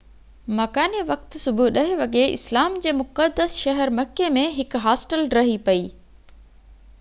[0.59, 5.85] مڪاني وقت صبح 10 وڳي اسلام جي مقدس شهر مڪي ۾ هڪ هاسٽل ڊهي پئي